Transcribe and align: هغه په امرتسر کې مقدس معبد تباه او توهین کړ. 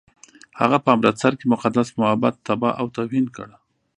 هغه 0.59 0.77
په 0.83 0.89
امرتسر 0.95 1.33
کې 1.39 1.45
مقدس 1.53 1.87
معبد 2.01 2.33
تباه 2.47 2.73
او 2.79 2.85
توهین 2.95 3.25
کړ. 3.35 3.47